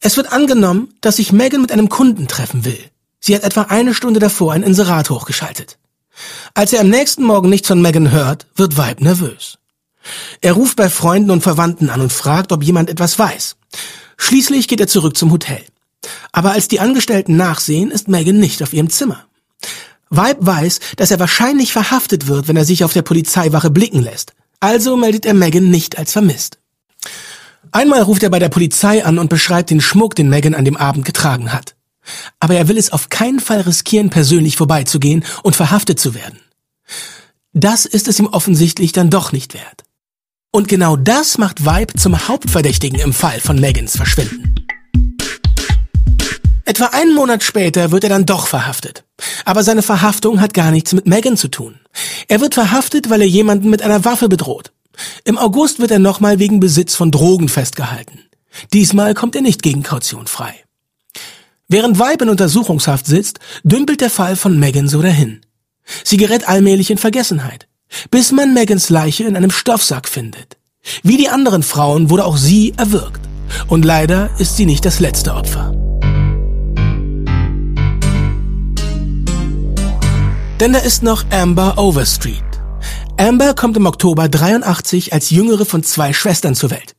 [0.00, 2.78] Es wird angenommen, dass sich Megan mit einem Kunden treffen will.
[3.20, 5.78] Sie hat etwa eine Stunde davor ein Inserat hochgeschaltet.
[6.54, 9.58] Als er am nächsten Morgen nichts von Megan hört, wird Vibe nervös.
[10.40, 13.56] Er ruft bei Freunden und Verwandten an und fragt, ob jemand etwas weiß.
[14.16, 15.62] Schließlich geht er zurück zum Hotel.
[16.32, 19.24] Aber als die Angestellten nachsehen, ist Megan nicht auf ihrem Zimmer.
[20.10, 24.32] Vibe weiß, dass er wahrscheinlich verhaftet wird, wenn er sich auf der Polizeiwache blicken lässt.
[24.60, 26.58] Also meldet er Megan nicht als vermisst.
[27.72, 30.76] Einmal ruft er bei der Polizei an und beschreibt den Schmuck, den Megan an dem
[30.76, 31.74] Abend getragen hat.
[32.40, 36.38] Aber er will es auf keinen Fall riskieren, persönlich vorbeizugehen und verhaftet zu werden.
[37.52, 39.84] Das ist es ihm offensichtlich dann doch nicht wert.
[40.50, 44.54] Und genau das macht Vibe zum Hauptverdächtigen im Fall von Megans Verschwinden.
[46.64, 49.04] Etwa einen Monat später wird er dann doch verhaftet.
[49.44, 51.80] Aber seine Verhaftung hat gar nichts mit Megan zu tun.
[52.28, 54.72] Er wird verhaftet, weil er jemanden mit einer Waffe bedroht.
[55.24, 58.20] Im August wird er nochmal wegen Besitz von Drogen festgehalten.
[58.72, 60.54] Diesmal kommt er nicht gegen Kaution frei.
[61.68, 65.42] Während Weib in Untersuchungshaft sitzt, dümpelt der Fall von Megan so dahin.
[66.04, 67.68] Sie gerät allmählich in Vergessenheit,
[68.10, 70.56] bis man Megans Leiche in einem Stoffsack findet.
[71.02, 73.20] Wie die anderen Frauen wurde auch sie erwürgt.
[73.68, 75.72] Und leider ist sie nicht das letzte Opfer.
[80.60, 82.47] Denn da ist noch Amber Overstreet.
[83.18, 86.94] Amber kommt im Oktober 83 als jüngere von zwei Schwestern zur Welt.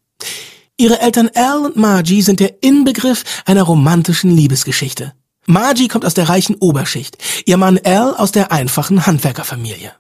[0.76, 5.14] Ihre Eltern Al und Margie sind der Inbegriff einer romantischen Liebesgeschichte.
[5.46, 9.94] Margie kommt aus der reichen Oberschicht, ihr Mann Al aus der einfachen Handwerkerfamilie.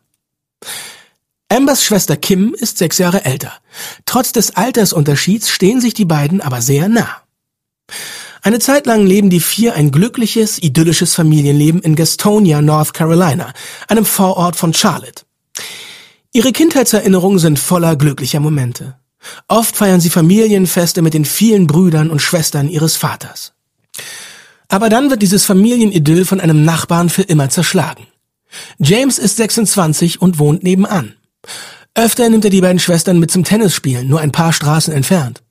[1.47, 3.53] Ambers Schwester Kim ist sechs Jahre älter.
[4.05, 7.21] Trotz des Altersunterschieds stehen sich die beiden aber sehr nah.
[8.41, 13.53] Eine Zeit lang leben die vier ein glückliches, idyllisches Familienleben in Gastonia, North Carolina,
[13.87, 15.23] einem Vorort von Charlotte.
[16.31, 18.95] Ihre Kindheitserinnerungen sind voller glücklicher Momente.
[19.47, 23.53] Oft feiern sie Familienfeste mit den vielen Brüdern und Schwestern ihres Vaters.
[24.67, 28.05] Aber dann wird dieses Familienidyll von einem Nachbarn für immer zerschlagen.
[28.77, 31.15] James ist 26 und wohnt nebenan.
[31.95, 35.41] Öfter nimmt er die beiden Schwestern mit zum Tennisspielen, nur ein paar Straßen entfernt.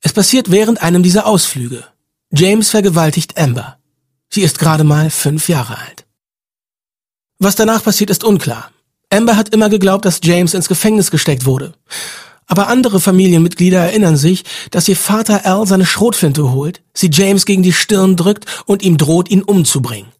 [0.00, 1.84] Es passiert während einem dieser Ausflüge.
[2.30, 3.78] James vergewaltigt Amber.
[4.30, 6.06] Sie ist gerade mal fünf Jahre alt.
[7.38, 8.70] Was danach passiert, ist unklar.
[9.10, 11.74] Amber hat immer geglaubt, dass James ins Gefängnis gesteckt wurde.
[12.46, 17.62] Aber andere Familienmitglieder erinnern sich, dass ihr Vater Al seine Schrotflinte holt, sie James gegen
[17.62, 20.12] die Stirn drückt und ihm droht, ihn umzubringen.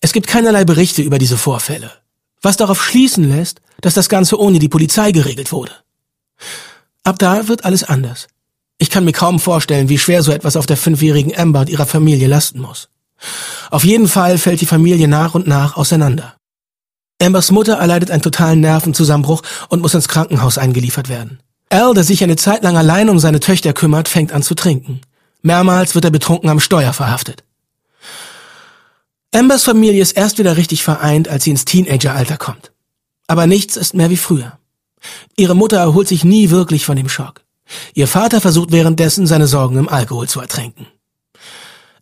[0.00, 1.92] Es gibt keinerlei Berichte über diese Vorfälle,
[2.40, 5.72] was darauf schließen lässt, dass das Ganze ohne die Polizei geregelt wurde.
[7.04, 8.28] Ab da wird alles anders.
[8.78, 11.86] Ich kann mir kaum vorstellen, wie schwer so etwas auf der fünfjährigen Amber und ihrer
[11.86, 12.88] Familie lasten muss.
[13.70, 16.39] Auf jeden Fall fällt die Familie nach und nach auseinander.
[17.20, 21.40] Ambers Mutter erleidet einen totalen Nervenzusammenbruch und muss ins Krankenhaus eingeliefert werden.
[21.68, 25.00] Al, der sich eine Zeit lang allein um seine Töchter kümmert, fängt an zu trinken.
[25.42, 27.44] Mehrmals wird er betrunken am Steuer verhaftet.
[29.32, 32.72] Ambers Familie ist erst wieder richtig vereint, als sie ins Teenageralter kommt.
[33.28, 34.58] Aber nichts ist mehr wie früher.
[35.36, 37.42] Ihre Mutter erholt sich nie wirklich von dem Schock.
[37.94, 40.86] Ihr Vater versucht währenddessen, seine Sorgen im Alkohol zu ertränken.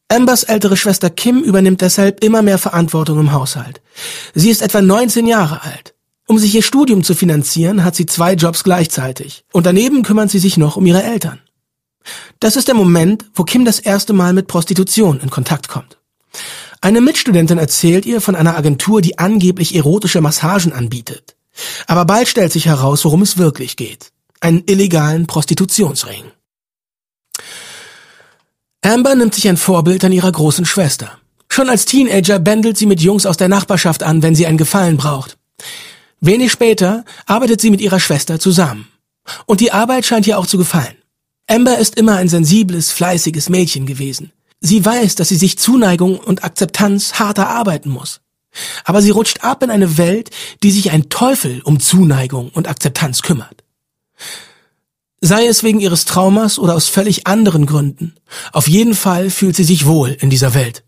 [0.08, 3.82] Ambers ältere Schwester Kim übernimmt deshalb immer mehr Verantwortung im Haushalt.
[4.34, 5.94] Sie ist etwa 19 Jahre alt.
[6.26, 9.44] Um sich ihr Studium zu finanzieren, hat sie zwei Jobs gleichzeitig.
[9.52, 11.40] Und daneben kümmert sie sich noch um ihre Eltern.
[12.40, 15.98] Das ist der Moment, wo Kim das erste Mal mit Prostitution in Kontakt kommt.
[16.80, 21.36] Eine Mitstudentin erzählt ihr von einer Agentur, die angeblich erotische Massagen anbietet.
[21.86, 24.12] Aber bald stellt sich heraus, worum es wirklich geht.
[24.40, 26.24] Einen illegalen Prostitutionsring.
[28.82, 31.18] Amber nimmt sich ein Vorbild an ihrer großen Schwester.
[31.48, 34.96] Schon als Teenager bändelt sie mit Jungs aus der Nachbarschaft an, wenn sie einen Gefallen
[34.96, 35.36] braucht.
[36.20, 38.88] Wenig später arbeitet sie mit ihrer Schwester zusammen.
[39.46, 40.96] Und die Arbeit scheint ihr auch zu gefallen.
[41.48, 44.32] Amber ist immer ein sensibles, fleißiges Mädchen gewesen.
[44.60, 48.20] Sie weiß, dass sie sich Zuneigung und Akzeptanz hart erarbeiten muss.
[48.84, 50.30] Aber sie rutscht ab in eine Welt,
[50.62, 53.64] die sich ein Teufel um Zuneigung und Akzeptanz kümmert.
[55.20, 58.14] Sei es wegen ihres Traumas oder aus völlig anderen Gründen.
[58.52, 60.84] Auf jeden Fall fühlt sie sich wohl in dieser Welt.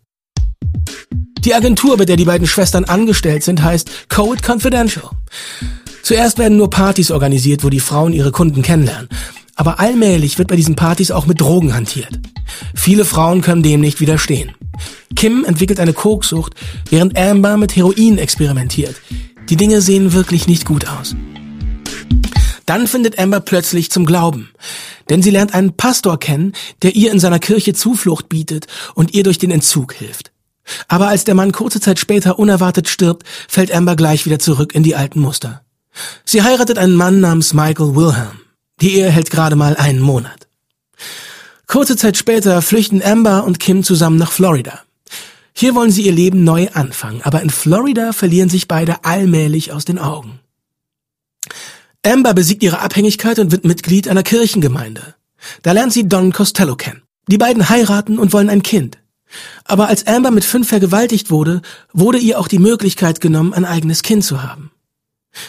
[1.39, 5.09] Die Agentur, bei der die beiden Schwestern angestellt sind, heißt Code Confidential.
[6.01, 9.09] Zuerst werden nur Partys organisiert, wo die Frauen ihre Kunden kennenlernen.
[9.55, 12.19] Aber allmählich wird bei diesen Partys auch mit Drogen hantiert.
[12.73, 14.51] Viele Frauen können dem nicht widerstehen.
[15.15, 16.53] Kim entwickelt eine Koksucht,
[16.89, 18.95] während Amber mit Heroin experimentiert.
[19.49, 21.15] Die Dinge sehen wirklich nicht gut aus.
[22.71, 24.49] Dann findet Amber plötzlich zum Glauben,
[25.09, 26.53] denn sie lernt einen Pastor kennen,
[26.83, 30.31] der ihr in seiner Kirche Zuflucht bietet und ihr durch den Entzug hilft.
[30.87, 34.83] Aber als der Mann kurze Zeit später unerwartet stirbt, fällt Amber gleich wieder zurück in
[34.83, 35.63] die alten Muster.
[36.23, 38.39] Sie heiratet einen Mann namens Michael Wilhelm.
[38.79, 40.47] Die Ehe hält gerade mal einen Monat.
[41.67, 44.79] Kurze Zeit später flüchten Amber und Kim zusammen nach Florida.
[45.51, 49.83] Hier wollen sie ihr Leben neu anfangen, aber in Florida verlieren sich beide allmählich aus
[49.83, 50.39] den Augen.
[52.05, 55.15] Amber besiegt ihre Abhängigkeit und wird Mitglied einer Kirchengemeinde.
[55.61, 57.03] Da lernt sie Don Costello kennen.
[57.27, 58.97] Die beiden heiraten und wollen ein Kind.
[59.65, 61.61] Aber als Amber mit fünf vergewaltigt wurde,
[61.93, 64.71] wurde ihr auch die Möglichkeit genommen, ein eigenes Kind zu haben.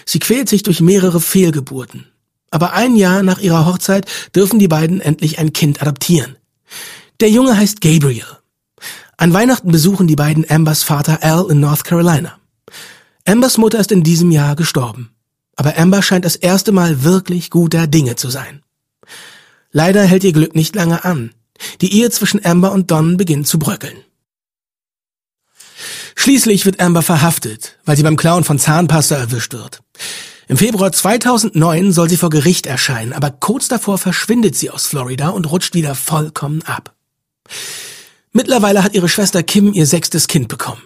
[0.04, 2.06] Sie quält sich durch mehrere Fehlgeburten.
[2.50, 6.36] Aber ein Jahr nach ihrer Hochzeit dürfen die beiden endlich ein Kind adoptieren.
[7.20, 8.26] Der Junge heißt Gabriel.
[9.16, 12.38] An Weihnachten besuchen die beiden Ambers Vater Al in North Carolina.
[13.26, 15.10] Ambers Mutter ist in diesem Jahr gestorben.
[15.56, 18.62] Aber Amber scheint das erste Mal wirklich guter Dinge zu sein.
[19.70, 21.32] Leider hält ihr Glück nicht lange an.
[21.80, 23.96] Die Ehe zwischen Amber und Don beginnt zu bröckeln.
[26.14, 29.82] Schließlich wird Amber verhaftet, weil sie beim Klauen von Zahnpasta erwischt wird.
[30.48, 35.30] Im Februar 2009 soll sie vor Gericht erscheinen, aber kurz davor verschwindet sie aus Florida
[35.30, 36.94] und rutscht wieder vollkommen ab.
[38.32, 40.82] Mittlerweile hat ihre Schwester Kim ihr sechstes Kind bekommen.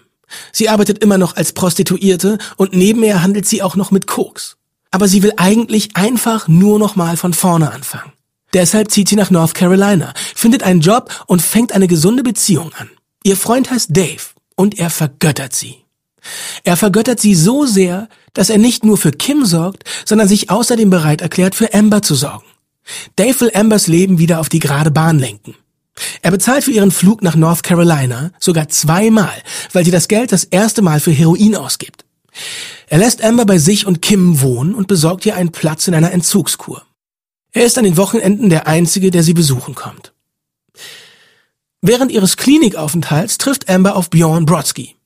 [0.52, 4.56] Sie arbeitet immer noch als Prostituierte und nebenher handelt sie auch noch mit Koks.
[4.90, 8.12] Aber sie will eigentlich einfach nur noch mal von vorne anfangen.
[8.52, 12.88] Deshalb zieht sie nach North Carolina, findet einen Job und fängt eine gesunde Beziehung an.
[13.22, 14.22] Ihr Freund heißt Dave
[14.54, 15.76] und er vergöttert sie.
[16.64, 20.90] Er vergöttert sie so sehr, dass er nicht nur für Kim sorgt, sondern sich außerdem
[20.90, 22.46] bereit erklärt, für Amber zu sorgen.
[23.16, 25.54] Dave will Ambers Leben wieder auf die gerade Bahn lenken.
[26.22, 30.44] Er bezahlt für ihren Flug nach North Carolina sogar zweimal, weil sie das Geld das
[30.44, 32.04] erste Mal für Heroin ausgibt.
[32.88, 36.12] Er lässt Amber bei sich und Kim wohnen und besorgt ihr einen Platz in einer
[36.12, 36.82] Entzugskur.
[37.52, 40.12] Er ist an den Wochenenden der Einzige, der sie besuchen kommt.
[41.80, 44.96] Während ihres Klinikaufenthalts trifft Amber auf Bjorn Brodsky.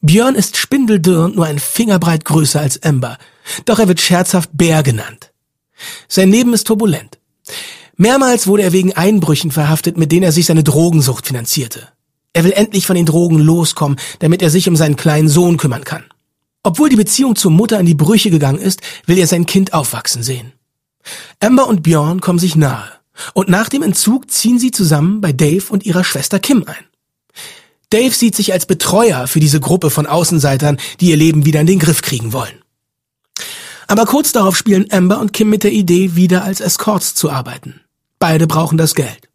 [0.00, 3.16] Björn ist spindeldürr und nur ein Fingerbreit größer als Amber,
[3.64, 5.32] doch er wird scherzhaft Bär genannt.
[6.08, 7.18] Sein Leben ist turbulent.
[7.96, 11.88] Mehrmals wurde er wegen Einbrüchen verhaftet, mit denen er sich seine Drogensucht finanzierte.
[12.32, 15.84] Er will endlich von den Drogen loskommen, damit er sich um seinen kleinen Sohn kümmern
[15.84, 16.04] kann.
[16.64, 20.22] Obwohl die Beziehung zur Mutter in die Brüche gegangen ist, will er sein Kind aufwachsen
[20.22, 20.52] sehen.
[21.38, 22.90] Amber und Björn kommen sich nahe.
[23.32, 26.84] Und nach dem Entzug ziehen sie zusammen bei Dave und ihrer Schwester Kim ein.
[27.90, 31.68] Dave sieht sich als Betreuer für diese Gruppe von Außenseitern, die ihr Leben wieder in
[31.68, 32.64] den Griff kriegen wollen.
[33.86, 37.83] Aber kurz darauf spielen Amber und Kim mit der Idee, wieder als Escorts zu arbeiten.
[38.18, 39.28] Beide brauchen das Geld.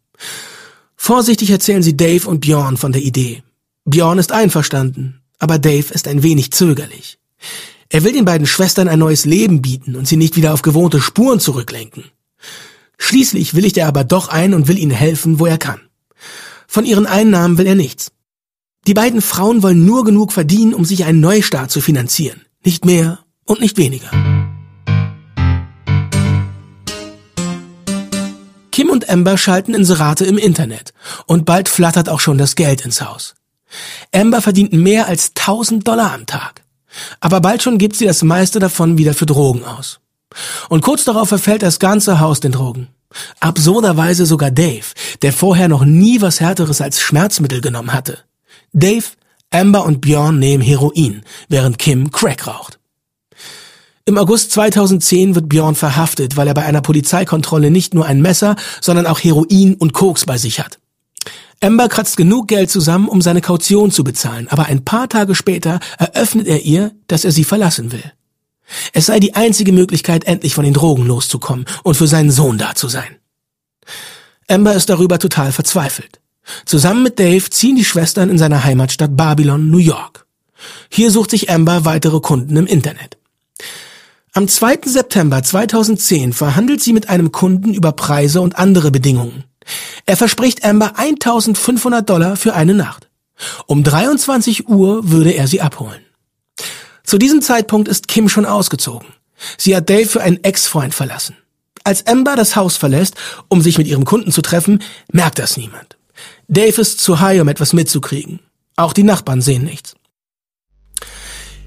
[0.96, 3.42] Vorsichtig erzählen sie Dave und Bjorn von der Idee.
[3.84, 7.18] Bjorn ist einverstanden, aber Dave ist ein wenig zögerlich.
[7.88, 11.00] Er will den beiden Schwestern ein neues Leben bieten und sie nicht wieder auf gewohnte
[11.00, 12.04] Spuren zurücklenken.
[12.98, 15.80] Schließlich willigt er aber doch ein und will ihnen helfen, wo er kann.
[16.68, 18.12] Von ihren Einnahmen will er nichts.
[18.86, 22.42] Die beiden Frauen wollen nur genug verdienen, um sich einen Neustart zu finanzieren.
[22.64, 24.10] Nicht mehr und nicht weniger.
[28.80, 30.94] Kim und Amber schalten Inserate im Internet
[31.26, 33.34] und bald flattert auch schon das Geld ins Haus.
[34.10, 36.62] Amber verdient mehr als 1000 Dollar am Tag.
[37.20, 40.00] Aber bald schon gibt sie das meiste davon wieder für Drogen aus.
[40.70, 42.88] Und kurz darauf verfällt das ganze Haus den Drogen.
[43.38, 44.86] Absurderweise sogar Dave,
[45.20, 48.20] der vorher noch nie was Härteres als Schmerzmittel genommen hatte.
[48.72, 49.04] Dave,
[49.50, 52.79] Amber und Bjorn nehmen Heroin, während Kim Crack raucht.
[54.06, 58.56] Im August 2010 wird Bjorn verhaftet, weil er bei einer Polizeikontrolle nicht nur ein Messer,
[58.80, 60.78] sondern auch Heroin und Koks bei sich hat.
[61.62, 65.78] Amber kratzt genug Geld zusammen, um seine Kaution zu bezahlen, aber ein paar Tage später
[65.98, 68.12] eröffnet er ihr, dass er sie verlassen will.
[68.94, 72.74] Es sei die einzige Möglichkeit, endlich von den Drogen loszukommen und für seinen Sohn da
[72.74, 73.16] zu sein.
[74.48, 76.20] Amber ist darüber total verzweifelt.
[76.64, 80.26] Zusammen mit Dave ziehen die Schwestern in seine Heimatstadt Babylon, New York.
[80.88, 83.19] Hier sucht sich Amber weitere Kunden im Internet.
[84.32, 84.82] Am 2.
[84.84, 89.42] September 2010 verhandelt sie mit einem Kunden über Preise und andere Bedingungen.
[90.06, 93.08] Er verspricht Amber 1500 Dollar für eine Nacht.
[93.66, 96.00] Um 23 Uhr würde er sie abholen.
[97.02, 99.08] Zu diesem Zeitpunkt ist Kim schon ausgezogen.
[99.58, 101.36] Sie hat Dave für einen Ex-Freund verlassen.
[101.82, 103.16] Als Amber das Haus verlässt,
[103.48, 105.96] um sich mit ihrem Kunden zu treffen, merkt das niemand.
[106.46, 108.38] Dave ist zu high, um etwas mitzukriegen.
[108.76, 109.96] Auch die Nachbarn sehen nichts.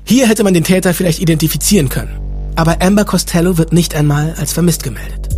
[0.06, 4.54] Hier hätte man den Täter vielleicht identifizieren können aber Amber Costello wird nicht einmal als
[4.54, 5.30] vermisst gemeldet.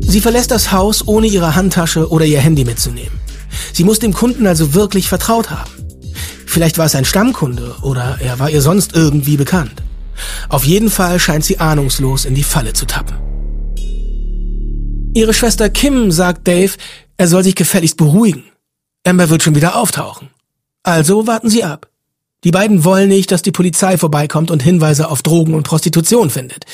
[0.00, 3.20] Sie verlässt das Haus, ohne ihre Handtasche oder ihr Handy mitzunehmen.
[3.72, 5.70] Sie muss dem Kunden also wirklich vertraut haben.
[6.46, 9.82] Vielleicht war es ein Stammkunde oder er war ihr sonst irgendwie bekannt.
[10.48, 13.16] Auf jeden Fall scheint sie ahnungslos in die Falle zu tappen.
[15.14, 16.72] Ihre Schwester Kim sagt Dave,
[17.16, 18.44] er soll sich gefälligst beruhigen.
[19.06, 20.28] Amber wird schon wieder auftauchen.
[20.82, 21.88] Also warten sie ab.
[22.44, 26.64] Die beiden wollen nicht, dass die Polizei vorbeikommt und Hinweise auf Drogen und Prostitution findet.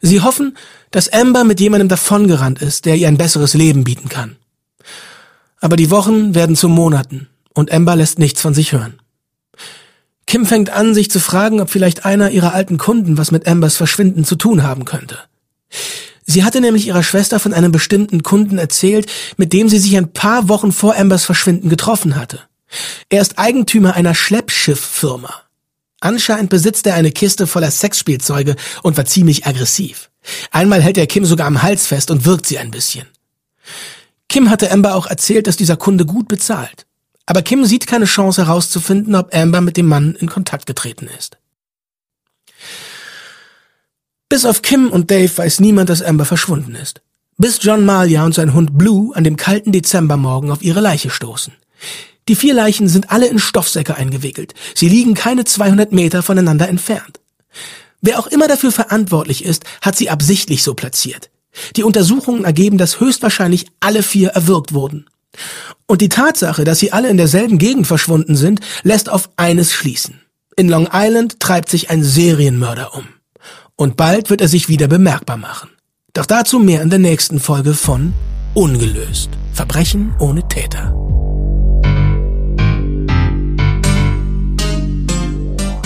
[0.00, 0.56] Sie hoffen,
[0.90, 4.36] dass Amber mit jemandem davongerannt ist, der ihr ein besseres Leben bieten kann.
[5.60, 8.98] Aber die Wochen werden zu Monaten und Amber lässt nichts von sich hören.
[10.26, 13.76] Kim fängt an, sich zu fragen, ob vielleicht einer ihrer alten Kunden was mit Ambers
[13.76, 15.18] Verschwinden zu tun haben könnte.
[16.24, 20.12] Sie hatte nämlich ihrer Schwester von einem bestimmten Kunden erzählt, mit dem sie sich ein
[20.12, 22.40] paar Wochen vor Ambers Verschwinden getroffen hatte.
[23.08, 25.42] Er ist Eigentümer einer Schleppschifffirma.
[26.00, 30.10] Anscheinend besitzt er eine Kiste voller Sexspielzeuge und war ziemlich aggressiv.
[30.50, 33.06] Einmal hält er Kim sogar am Hals fest und wirkt sie ein bisschen.
[34.28, 36.86] Kim hatte Amber auch erzählt, dass dieser Kunde gut bezahlt.
[37.26, 41.36] Aber Kim sieht keine Chance herauszufinden, ob Amber mit dem Mann in Kontakt getreten ist.
[44.28, 47.02] Bis auf Kim und Dave weiß niemand, dass Amber verschwunden ist.
[47.36, 51.52] Bis John Malia und sein Hund Blue an dem kalten Dezembermorgen auf ihre Leiche stoßen.
[52.28, 54.54] Die vier Leichen sind alle in Stoffsäcke eingewickelt.
[54.74, 57.20] Sie liegen keine 200 Meter voneinander entfernt.
[58.00, 61.30] Wer auch immer dafür verantwortlich ist, hat sie absichtlich so platziert.
[61.76, 65.06] Die Untersuchungen ergeben, dass höchstwahrscheinlich alle vier erwürgt wurden.
[65.86, 70.20] Und die Tatsache, dass sie alle in derselben Gegend verschwunden sind, lässt auf eines schließen.
[70.56, 73.04] In Long Island treibt sich ein Serienmörder um.
[73.76, 75.70] Und bald wird er sich wieder bemerkbar machen.
[76.12, 78.12] Doch dazu mehr in der nächsten Folge von
[78.54, 79.30] Ungelöst.
[79.52, 81.09] Verbrechen ohne Täter.